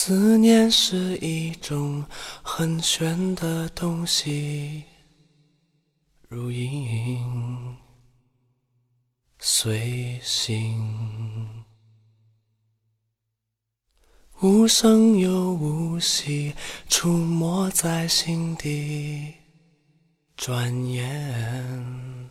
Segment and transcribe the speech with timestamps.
[0.00, 2.04] 思念是一种
[2.40, 4.84] 很玄的东西，
[6.28, 7.76] 如影
[9.40, 11.64] 随形，
[14.40, 16.54] 无声又无息，
[16.88, 19.34] 出没在心底，
[20.36, 22.30] 转眼。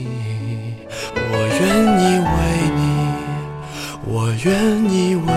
[4.31, 5.33] 我愿意为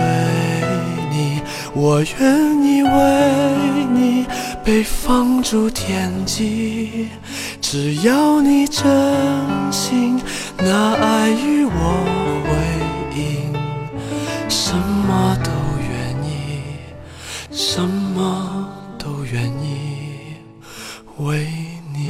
[1.11, 1.41] 你，
[1.73, 4.25] 我愿意为你
[4.63, 7.09] 被放逐天际。
[7.59, 8.85] 只要你真
[9.69, 10.17] 心
[10.57, 13.51] 拿爱与我回应，
[14.47, 15.51] 什么都
[15.91, 16.61] 愿意，
[17.51, 18.65] 什么
[18.97, 20.37] 都愿意
[21.17, 21.45] 为。
[21.93, 22.09] 你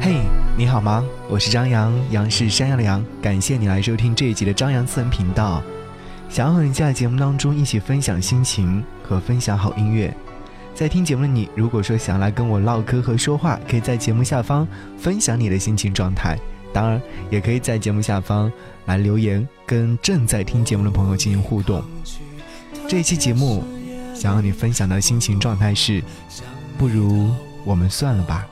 [0.00, 0.16] 嘿
[0.58, 1.04] 你好吗？
[1.28, 3.04] 我是张扬，杨是山羊的羊。
[3.22, 5.62] 感谢你来收听这一集的张扬私人频道。
[6.28, 10.12] 想要和你在节目当中一起分享心情和分享好音乐。
[10.74, 14.66] 在听节目的你，如果说想来跟我唠嗑和说话，可以在节目下方
[14.98, 16.36] 分享你的心情状态。
[16.72, 18.50] 当然，也可以在节目下方
[18.86, 21.84] 来留言，跟正在听节目的朋友进行互动。
[22.88, 23.62] 这一期节目，
[24.12, 26.02] 想要你分享的心情状态是：
[26.76, 27.30] 不如
[27.64, 28.44] 我们算了吧。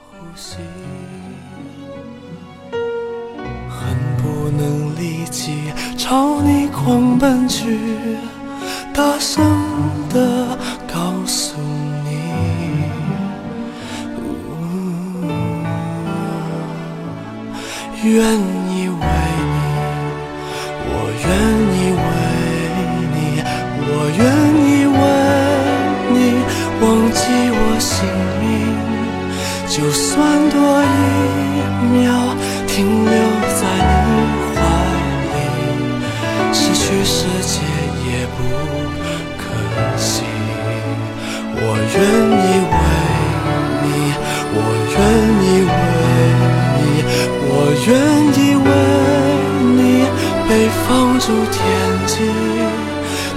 [5.99, 7.79] 朝你狂奔去，
[8.95, 9.45] 大声
[10.09, 10.57] 地
[10.93, 11.61] 告诉
[12.05, 12.09] 你，
[18.03, 19.05] 愿意为
[19.53, 19.57] 你，
[20.89, 20.91] 我
[21.23, 21.29] 愿
[21.77, 22.09] 意为
[23.13, 23.17] 你，
[23.89, 24.21] 我愿
[24.65, 25.01] 意为
[26.15, 26.17] 你
[26.81, 27.21] 忘记
[27.53, 27.95] 我姓
[28.41, 28.45] 名，
[29.69, 30.05] 就算
[30.51, 30.85] 多一
[31.93, 31.95] 秒
[32.67, 32.75] 停
[33.05, 33.15] 留
[51.19, 51.63] 住天
[52.07, 52.15] 际。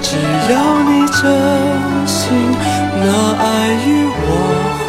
[0.01, 0.07] 只
[0.51, 0.53] 要
[0.83, 1.21] 你真
[2.07, 2.17] 心
[3.05, 3.07] 拿
[3.37, 3.43] 爱
[3.85, 3.87] 与
[4.21, 4.27] 我
[4.79, 4.87] 回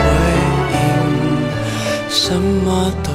[0.74, 0.78] 应，
[2.08, 2.22] 什
[2.64, 2.66] 么
[3.02, 3.08] 都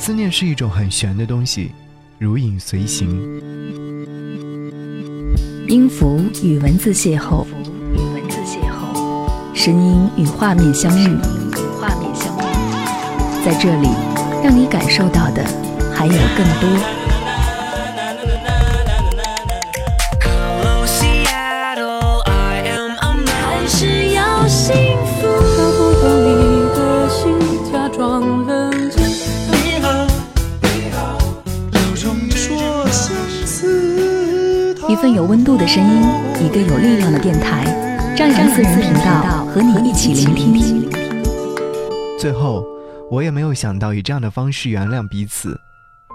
[0.00, 1.72] 思念是一种很玄的东西，
[2.18, 3.10] 如影随形。
[5.68, 7.44] 音符与文字邂逅，
[7.92, 11.06] 与文字邂逅，声音与画面相遇，
[11.78, 13.88] 画面相遇，在这里，
[14.42, 15.44] 让你感受到的
[15.94, 16.99] 还有更多。
[35.00, 36.02] 份有温度的声音，
[36.44, 37.64] 一个有力量的电台，
[38.14, 40.90] 张扬私人频道和你一起聆听。
[42.18, 42.66] 最后，
[43.10, 45.58] 我也没有想到以这样的方式原谅彼此，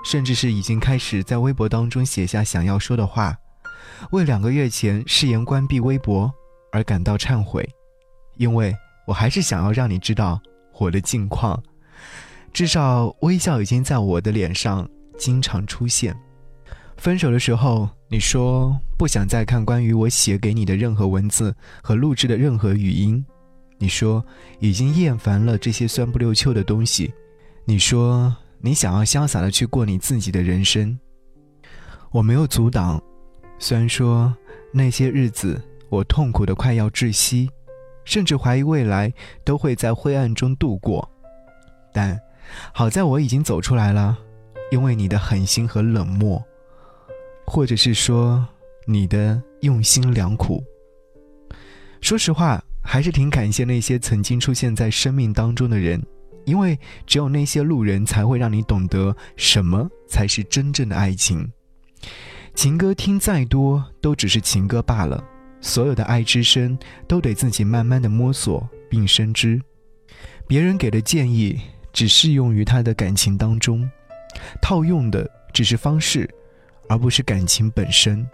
[0.03, 3.35] 甚至是已经开始在微博当中写下想要说的话，
[4.11, 6.31] 为两个月前誓言关闭微博
[6.71, 7.67] 而感到忏悔，
[8.37, 8.71] 因为
[9.07, 10.39] 我还是想要让你知道
[10.77, 11.59] 我的近况，
[12.53, 14.87] 至少微笑已经在我的脸上
[15.17, 16.15] 经常出现。
[16.97, 23.23] 分手的时候，你说不想再看关于我写给你的任何文字和录制的任何语音，
[23.77, 24.25] 你说
[24.59, 27.13] 已经厌烦了这些酸不溜秋的东西，
[27.65, 30.97] 你说你想要潇洒的去过你自己的人生。
[32.11, 32.99] 我没有阻挡，
[33.59, 34.33] 虽然说
[34.71, 37.49] 那些日子我痛苦的快要窒息，
[38.03, 39.13] 甚至怀疑未来
[39.43, 41.07] 都会在灰暗中度过，
[41.93, 42.19] 但
[42.73, 44.17] 好在我已经走出来了，
[44.71, 46.43] 因为你的狠心和冷漠。
[47.45, 48.45] 或者是说
[48.85, 50.63] 你的用心良苦。
[52.01, 56.01] 说实话，还是挺感谢那些曾经出现在生命当中的人，
[56.45, 56.77] 因为
[57.07, 61.49] 只有那些路人才会让你懂得什么才是真正的爱情。
[62.53, 65.23] 情歌听再多都只是情歌罢了，
[65.59, 66.77] 所有的爱之深
[67.07, 69.59] 都得自己慢慢的摸索并深知。
[70.47, 71.59] 别人给的建议
[71.91, 73.89] 只适用于他的感情当中，
[74.61, 76.29] 套用的只是方式。
[76.87, 78.27] 而不是感情本身。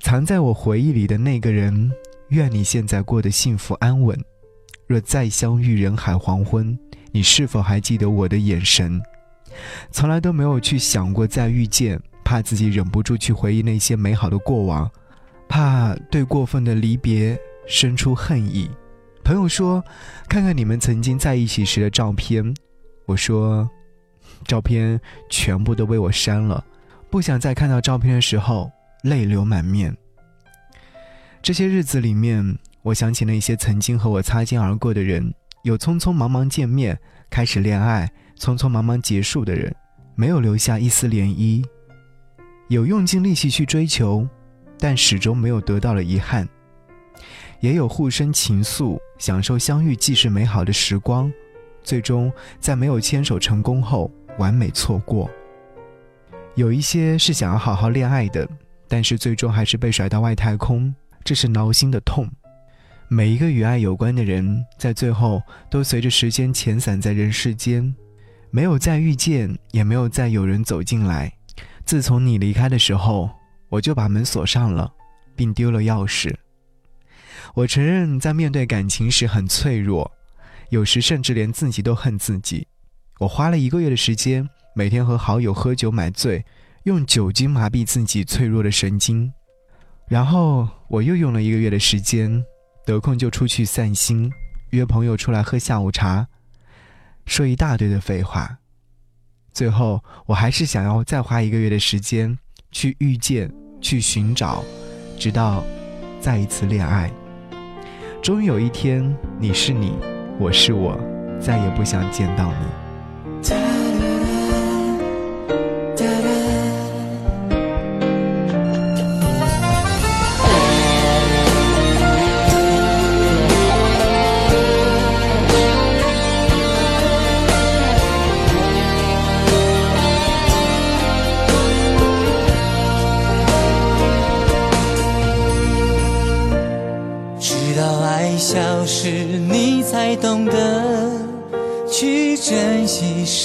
[0.00, 1.90] 藏在我回忆里的那个人，
[2.28, 4.18] 愿你现在过得幸福安稳。
[4.86, 6.78] 若再相遇人海黄昏，
[7.12, 9.00] 你是否还记得我的眼神？
[9.90, 14.90] 从来都没有去想过再遇见，怕自己忍不住去回忆那些美好的过往，
[15.48, 18.70] 怕对过分的离别生出恨意。
[19.24, 19.84] 朋友说，
[20.28, 22.54] 看看你们曾经在一起时的照片。
[23.04, 23.68] 我说，
[24.46, 24.98] 照片
[25.28, 26.64] 全部都被我删了。
[27.10, 28.70] 不想再看到照片的时候
[29.02, 29.96] 泪流满面。
[31.40, 35.32] 这些日子里面，我想起那些曾经和我擦肩而过的人，
[35.62, 36.98] 有匆匆忙忙见面、
[37.30, 39.74] 开始恋爱、匆匆忙忙结束的人，
[40.14, 41.64] 没有留下一丝涟漪；
[42.68, 44.26] 有用尽力气去追求，
[44.78, 46.44] 但始终没有得到了遗憾；
[47.60, 51.32] 也有互生情愫、享受相遇既是美好的时光，
[51.82, 55.30] 最终在没有牵手成功后完美错过。
[56.58, 58.44] 有一些是想要好好恋爱的，
[58.88, 62.28] 但是最终还是被甩到外太空，这是挠心的痛。
[63.06, 65.40] 每一个与爱有关的人，在最后
[65.70, 67.94] 都随着时间遣散在人世间，
[68.50, 71.32] 没有再遇见，也没有再有人走进来。
[71.84, 73.30] 自从你离开的时候，
[73.68, 74.92] 我就把门锁上了，
[75.36, 76.34] 并丢了钥匙。
[77.54, 80.10] 我承认，在面对感情时很脆弱，
[80.70, 82.66] 有时甚至连自己都恨自己。
[83.20, 84.50] 我花了一个月的时间。
[84.78, 86.46] 每天和好友喝酒买醉，
[86.84, 89.32] 用酒精麻痹自己脆弱的神经，
[90.06, 92.44] 然后我又用了一个月的时间，
[92.86, 94.30] 得空就出去散心，
[94.70, 96.28] 约朋友出来喝下午茶，
[97.26, 98.58] 说一大堆的废话。
[99.52, 102.38] 最后，我还是想要再花一个月的时间
[102.70, 104.62] 去遇见、去寻找，
[105.18, 105.64] 直到
[106.20, 107.10] 再一次恋爱。
[108.22, 109.96] 终于有一天，你是你，
[110.38, 110.96] 我是我，
[111.40, 112.87] 再也不想见到你。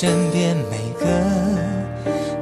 [0.03, 1.05] 身边每个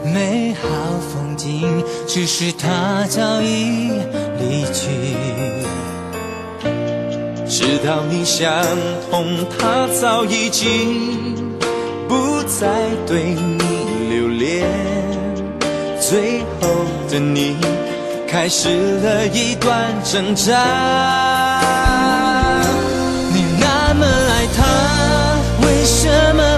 [0.04, 0.68] 美好
[1.14, 3.92] 风景，只是他早已
[4.40, 4.90] 离去。
[7.48, 8.52] 直到你想
[9.12, 11.36] 通，他早已经
[12.10, 12.68] 不再
[13.06, 13.60] 对你
[14.10, 14.68] 留恋。
[16.00, 16.68] 最后
[17.12, 17.58] 的你，
[18.28, 18.70] 开始
[19.02, 21.62] 了一段挣扎。
[23.32, 24.66] 你那么爱他，
[25.62, 26.58] 为什么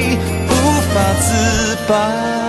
[1.01, 2.41] 法自拔。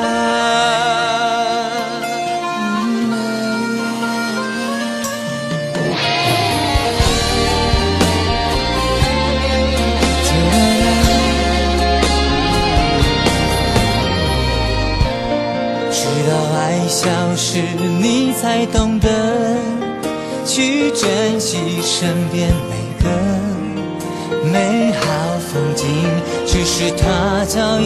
[18.43, 19.09] 才懂得
[20.45, 23.09] 去珍惜身边每个
[24.51, 25.87] 美好风景，
[26.75, 27.85] 是他早已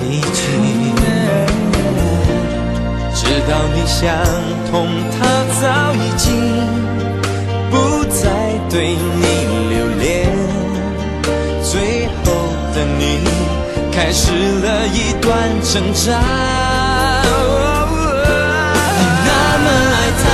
[0.00, 0.34] 离去。
[3.14, 4.02] 知道你想
[4.68, 4.72] 通，
[5.12, 5.16] 他
[5.60, 5.62] 早
[5.94, 6.26] 已经
[7.70, 7.72] 不
[8.10, 8.18] 再
[8.68, 9.24] 对你
[9.70, 10.02] 留恋。
[11.62, 11.72] 最
[12.24, 12.26] 后
[12.74, 13.00] 的你
[13.92, 15.30] 开始了一段
[15.62, 16.02] 挣扎。
[18.98, 19.30] 你那
[19.62, 20.24] 么爱他，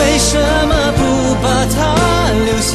[0.18, 0.28] 什
[0.66, 1.00] 么不
[1.40, 1.44] 把
[1.76, 1.78] 他
[2.44, 2.74] 留下？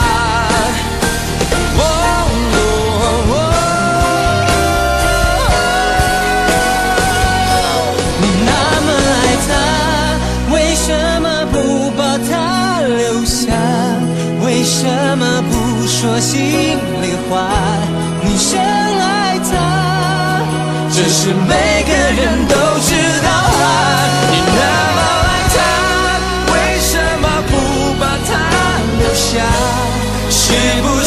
[21.33, 23.65] 每个人都知道啊。
[24.31, 24.61] 你那
[24.95, 25.57] 么爱他，
[26.53, 27.51] 为什么不
[27.99, 28.29] 把他
[28.99, 29.29] 留下？
[30.29, 31.00] 是不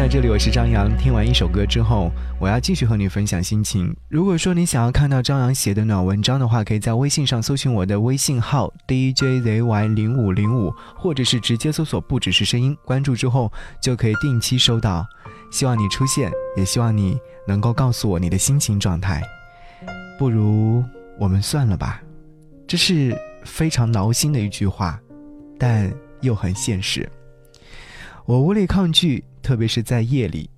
[0.00, 0.88] 在这里，我是张扬。
[0.96, 3.94] 听完一首歌之后，我要继续和你分享心情。
[4.08, 15.06] 如果说你想要看到张扬写的暖文章的话，可以在微信上搜寻我的微信号 DJZY 零五零五，或者是直接搜索“不只是声音”，关注之后就可以定期收到。
[15.52, 19.22] 希望你出现，也希望你能够告诉我你的心情状态。
[20.18, 20.82] 不如
[21.18, 22.00] 我们算了吧，
[22.66, 23.14] 这是
[23.44, 24.98] 非常挠心的一句话，
[25.58, 25.92] 但
[26.22, 27.06] 又很现实。
[28.24, 30.48] 我无力抗拒，特别是在夜里。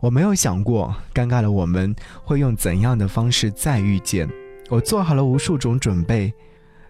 [0.00, 4.28] 我没有想过，尴尬的我们会用怎样的方式再遇见。
[4.68, 6.32] 我做好了无数种准备，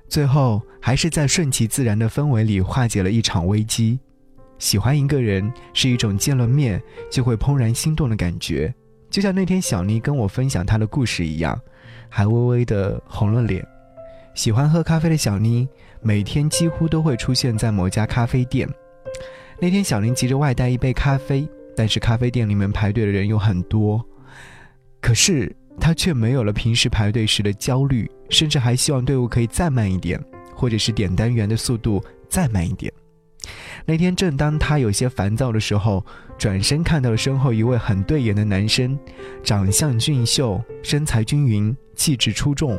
[0.09, 3.99] 最后还是在顺其自然的氛围里化解了一场危机。
[4.59, 8.75] 喜欢一个人是一种见了面就会怦然心动的感觉，
[9.09, 11.59] 就像那天小妮跟我分享她的故事一样，
[12.09, 13.66] 还微微的红了脸。
[14.35, 15.66] 喜欢喝咖啡的小妮，
[16.02, 18.68] 每天几乎都会出现在某家咖啡店。
[19.61, 24.05] 那天，小林急着外带一杯咖啡，但是咖啡店里面排队的人又很多，
[25.00, 30.23] 可是他却没有了平时排队时的焦虑，甚至还希望队伍可以再慢一点，
[30.55, 32.93] 或者是点单员的速度再慢一点。
[33.85, 36.07] 那天，正当他有些烦躁的时候，
[36.38, 38.97] 转身看到了身后一位很对眼的男生，
[39.43, 42.79] 长相俊秀，身材均匀，气质出众。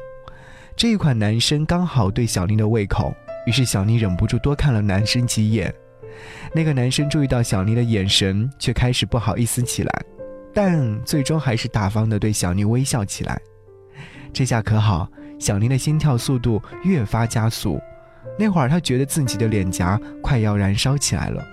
[0.77, 3.13] 这一款男生刚好对小林的胃口，
[3.45, 5.73] 于是小林忍不住多看了男生几眼。
[6.53, 10.05] 那个男生注意到小妮的眼神，却开始不好意思起来，
[10.53, 13.39] 但最终还是大方地对小妮微笑起来。
[14.33, 15.07] 这下可好，
[15.39, 17.79] 小妮的心跳速度越发加速。
[18.37, 21.43] 那会儿，她觉得自己的脸颊快要燃烧起来了。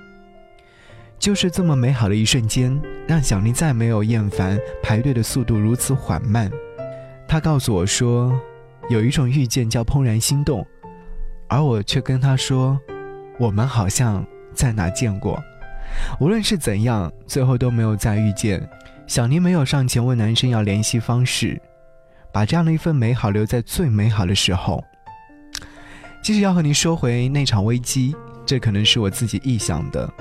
[1.19, 6.51] 就是这么美好的一瞬间，让小妮再没有厌烦排队的速度如此缓慢。
[7.27, 8.39] 她告诉我说，
[8.91, 10.67] 有一种遇见叫怦然心动，
[11.49, 12.79] 而我却跟她说，
[13.39, 14.27] 我们好像。
[14.57, 15.41] 在哪见过？
[16.19, 18.61] 无论是怎样，最后都没有再遇见。
[19.07, 21.61] 小妮没有上前问男生要联系方式，
[22.33, 24.83] 把这样的一份美好留在最美好的时候。
[26.23, 30.13] 继续要和你说回那场危机，这可能是我自己臆想的，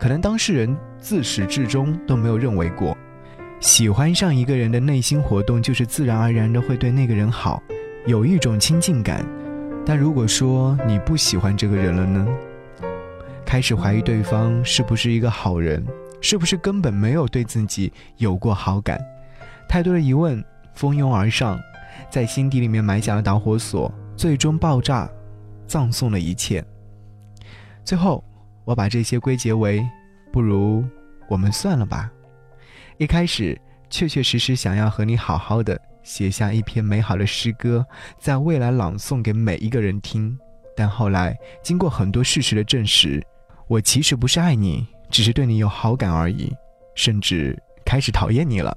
[0.00, 2.96] 可能当事人自始至终都没有认为过。
[3.60, 7.62] 喜欢上一个人的内心活动，就是自然而然的会对那个人好，
[8.04, 9.24] 有一种亲近感。
[9.86, 12.26] 但如果说你不喜欢这个人了呢？
[13.46, 15.84] 开始怀疑对方是不是一个好人，
[16.20, 19.00] 是不是根本没有对自己有过好感？
[19.68, 21.60] 太多的疑问蜂拥而上，
[22.10, 25.08] 在心底里面埋下了导火索，最终爆炸，
[25.66, 26.64] 葬送了一切。
[27.84, 28.24] 最后，
[28.64, 29.86] 我把这些归结为：
[30.32, 30.84] 不如
[31.28, 32.10] 我们算了吧。
[32.98, 37.86] 一开始，确确实实想要和你好好的写下一篇美好的诗歌，
[38.18, 40.36] 在未来朗诵给每一个人听。
[40.76, 43.24] 但后来，经过很多事实的证实。
[43.66, 46.52] 我其实不是爱你，只是对你有好感而已，
[46.94, 48.76] 甚至开始讨厌你了。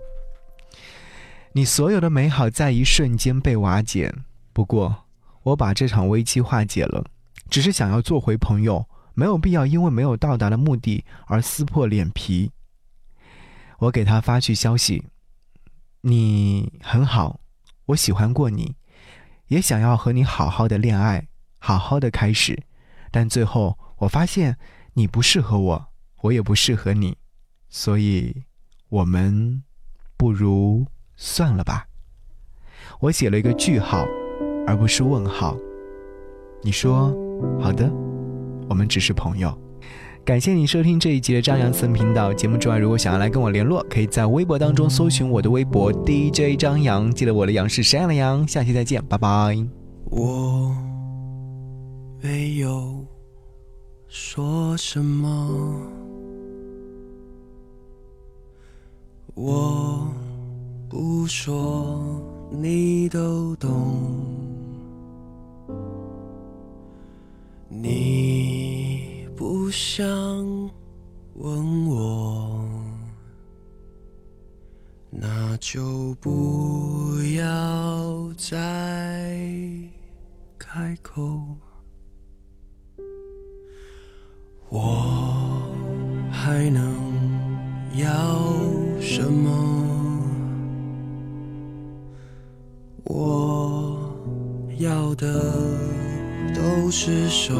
[1.52, 4.14] 你所有的美好在一瞬间被瓦解。
[4.54, 5.06] 不过，
[5.44, 7.04] 我把这场危机化解了，
[7.50, 12.52] 只是想要做回朋友，没有必要因为没有到达的目的而撕破脸皮。
[13.80, 15.04] 我给他发去消息
[16.02, 17.40] ：“你很好，
[17.88, 18.76] 我喜欢过你，
[19.48, 21.28] 也想要和你好好的恋爱，
[21.60, 22.64] 好好的开始。
[23.12, 24.58] 但最后我发现
[24.98, 25.86] 你不适合我，
[26.24, 27.16] 我也不适合你，
[27.70, 28.44] 所以，
[28.90, 29.62] 我们
[30.18, 31.86] 不如……”算了吧，
[33.00, 34.08] 我写了一个句号，
[34.66, 35.56] 而不是问号。
[36.64, 37.16] 你说
[37.62, 37.92] 好的，
[38.68, 39.56] 我们只是朋友。
[40.26, 48.48] 感谢你收听这一集的张扬私人频道节目之外，如果想要来跟我联络，可以在微博当中搜寻我的微博 DJ 张扬，记得我的杨是山羊的羊。
[48.48, 49.58] 下期再见，拜拜。
[50.10, 50.76] 我
[52.22, 52.97] 没有
[54.20, 55.28] 说什么，
[59.36, 60.12] 我。
[60.90, 62.20] 不说，
[62.50, 64.26] 你都懂。
[67.70, 70.08] 你不想
[71.36, 72.66] 问我，
[75.12, 79.38] 那就不要再
[80.58, 81.40] 开口。
[86.48, 86.82] 还能
[87.98, 88.06] 要
[89.02, 89.52] 什么？
[93.04, 94.00] 我
[94.78, 95.54] 要的
[96.56, 97.54] 都是手，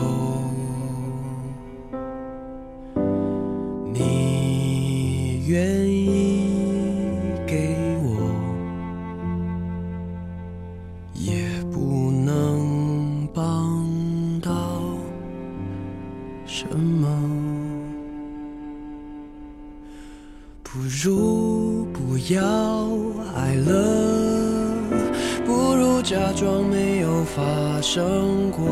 [26.10, 28.64] 假装没有发生过。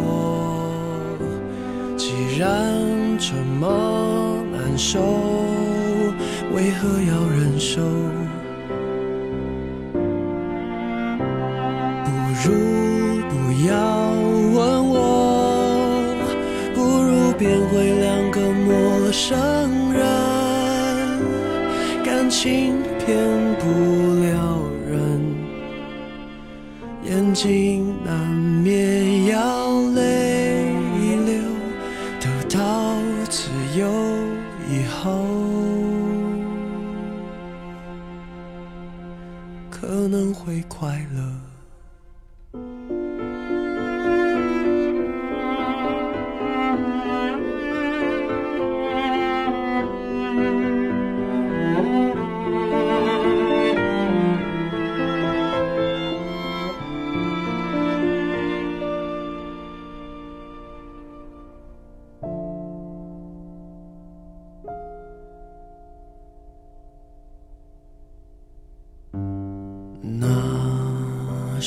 [1.97, 2.47] 既然
[3.19, 5.01] 这么难受，
[6.53, 7.81] 为何要忍受？
[12.05, 12.09] 不
[12.45, 12.53] 如
[13.27, 13.33] 不
[13.67, 13.75] 要
[14.53, 14.95] 问我，
[16.73, 19.99] 不如变回两个陌生人，
[22.01, 23.13] 感情骗
[23.59, 23.65] 不
[27.35, 28.29] 睛难
[28.63, 30.71] 免要泪
[31.25, 31.41] 流，
[32.21, 32.95] 得到
[33.29, 33.85] 自由
[34.71, 35.27] 以后，
[39.69, 41.54] 可能会快乐。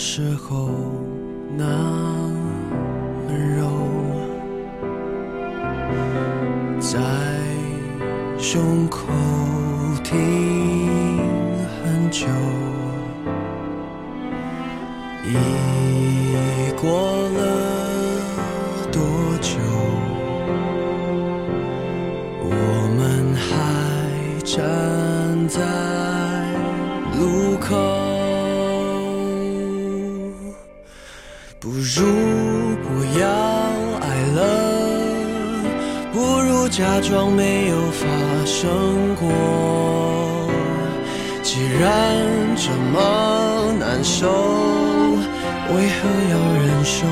[0.01, 0.71] 时候
[1.57, 1.65] 那
[3.27, 3.67] 温柔，
[6.79, 7.01] 在
[8.39, 9.09] 胸口
[10.05, 10.58] 停
[36.79, 38.07] 假装没有发
[38.47, 39.29] 生过。
[41.43, 44.29] 既然这么难受，
[45.75, 47.05] 为何要忍受？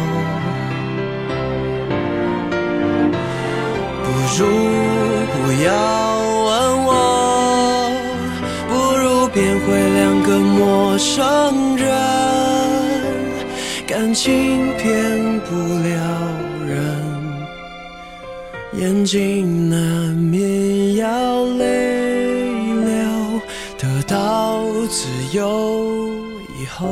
[4.04, 4.06] 不
[4.38, 4.46] 如
[5.32, 5.68] 不要
[6.46, 6.52] 问
[6.86, 6.88] 我，
[8.68, 11.90] 不如变回两个陌生人。
[13.84, 15.50] 感情骗不
[15.82, 15.98] 了，
[18.78, 23.40] 眼睛难免要泪流。
[23.78, 26.08] 得到自由
[26.58, 26.86] 以后，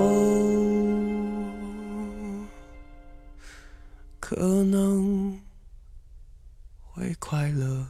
[4.20, 5.38] 可能
[6.82, 7.86] 会快乐。